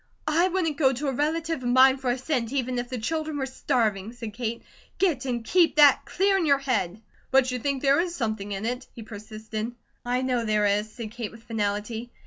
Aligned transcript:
"I 0.27 0.47
wouldn't 0.47 0.77
go 0.77 0.91
to 0.93 1.09
a 1.09 1.13
relative 1.13 1.61
of 1.61 1.69
mine 1.69 1.97
for 1.97 2.09
a 2.09 2.17
cent, 2.17 2.51
even 2.51 2.79
if 2.79 2.89
the 2.89 2.97
children 2.97 3.37
were 3.37 3.45
starving," 3.45 4.13
said 4.13 4.33
Kate. 4.33 4.63
"Get, 4.97 5.25
and 5.25 5.45
keep, 5.45 5.75
THAT 5.75 6.05
clear 6.05 6.37
in 6.39 6.47
your 6.47 6.57
head." 6.57 6.99
"But 7.29 7.51
you 7.51 7.59
think 7.59 7.83
there 7.83 7.99
is 8.01 8.15
something 8.15 8.51
in 8.51 8.65
it?" 8.65 8.87
he 8.95 9.03
persisted. 9.03 9.75
"I 10.03 10.23
know 10.23 10.43
there 10.43 10.65
is," 10.65 10.91
said 10.91 11.11
Kate 11.11 11.29
with 11.29 11.43
finality. 11.43 12.09